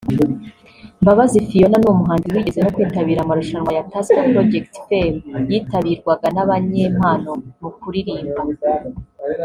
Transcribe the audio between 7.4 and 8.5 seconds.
mu kuririmba